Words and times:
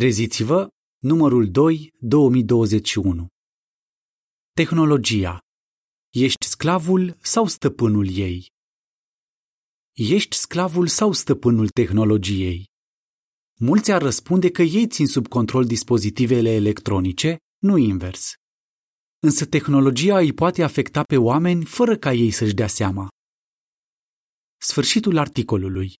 Treziți-vă, 0.00 0.68
numărul 0.98 1.50
2, 1.50 1.92
2021. 1.98 3.26
Tehnologia. 4.52 5.38
Ești 6.10 6.46
sclavul 6.46 7.18
sau 7.22 7.46
stăpânul 7.46 8.16
ei? 8.16 8.46
Ești 9.92 10.36
sclavul 10.36 10.86
sau 10.86 11.12
stăpânul 11.12 11.68
tehnologiei? 11.68 12.64
Mulți 13.58 13.92
ar 13.92 14.02
răspunde 14.02 14.50
că 14.50 14.62
ei 14.62 14.86
țin 14.86 15.06
sub 15.06 15.28
control 15.28 15.64
dispozitivele 15.66 16.50
electronice, 16.50 17.36
nu 17.58 17.76
invers. 17.76 18.32
Însă 19.18 19.46
tehnologia 19.46 20.18
îi 20.18 20.32
poate 20.32 20.62
afecta 20.62 21.02
pe 21.02 21.16
oameni 21.16 21.64
fără 21.64 21.96
ca 21.96 22.12
ei 22.12 22.30
să-și 22.30 22.54
dea 22.54 22.66
seama. 22.66 23.08
Sfârșitul 24.56 25.18
articolului. 25.18 25.94